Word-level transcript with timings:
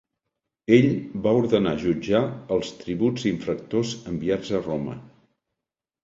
Ell 0.75 0.85
va 1.25 1.33
ordenar 1.41 1.73
jutjar 1.83 2.21
els 2.55 2.71
tributs 2.79 3.25
infractors 3.33 3.91
enviats 4.13 4.49
a 4.57 4.63
Roma. 4.69 4.97